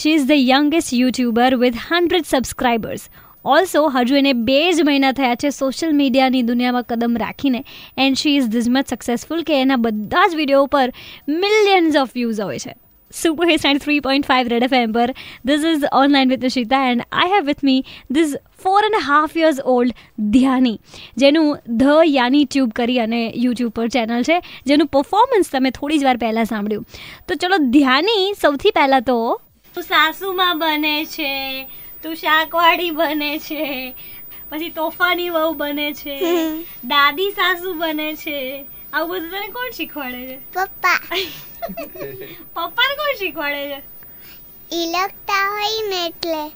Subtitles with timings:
[0.00, 3.02] She is the youngest YouTuber with hundred subscribers
[3.54, 7.58] also હજુ એને બે જ મહિના થયા છે સોશિયલ મીડિયાની દુનિયામાં કદમ રાખીને.
[8.04, 10.86] And she is this much successful કે એના બધા જ વીડિયો પર
[11.42, 12.72] મિલિયન્સ ઓફ વ્યૂઝ હોય છે.
[13.10, 15.12] Super hit nine three point five red F M પર.
[15.44, 19.60] This is online with Nishita and I have with me this four and half years
[19.74, 20.00] old
[20.38, 20.74] Dhyani
[21.24, 26.10] જેનું the યાની tube કરી અને YouTube પર channel છે, જેનું performance તમે થોડી જ
[26.10, 26.84] વાર પહેલાં સાંભળ્યું.
[27.28, 29.20] તો ચલો ધ્યાની સૌથી પહેલાં તો
[29.74, 31.66] સાસુમાં બને છે
[32.02, 33.94] તું શાકવાડી બને છે
[34.50, 36.18] પછી તોફાની વહુ બને છે
[36.84, 38.66] દાદી સાસુ બને છે.
[38.92, 40.36] આવું બધું તને કોણ શીખવાડે છે?
[40.52, 40.98] પપ્પા.
[42.54, 43.82] પપ્પાને કોણ શીખવાડે છે?
[44.72, 46.50] ઈ લખતા હોય ને એટલે.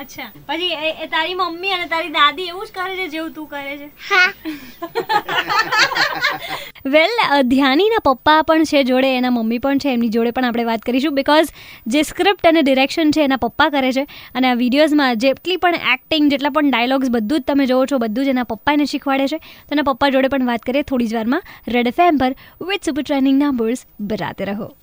[0.00, 0.32] અચ્છા.
[0.46, 3.86] પછી એ- તારી મમ્મી અને તારી દાદી એવું જ કરે છે જેવું તું કરે છે?
[3.86, 4.32] હા.
[6.86, 10.82] વેલ ધ્યાનીના પપ્પા પણ છે જોડે એના મમ્મી પણ છે એમની જોડે પણ આપણે વાત
[10.82, 11.48] કરીશું બિકોઝ
[11.86, 16.30] જે સ્ક્રિપ્ટ અને ડિરેક્શન છે એના પપ્પા કરે છે અને આ વિડીયોઝમાં જેટલી પણ એક્ટિંગ
[16.30, 19.38] જેટલા પણ ડાયલોગ્સ બધું જ તમે જોવો છો બધું જ એના પપ્પાને શીખવાડે છે.
[19.38, 21.42] તો એના પપ્પા જોડે પણ વાત કરીએ થોડી જ વારમાં.
[21.68, 22.34] રેડ એફ પર
[22.68, 24.74] વિથ સુપર ટ્રેનિંગના નંબર્સ બરાતે રહો.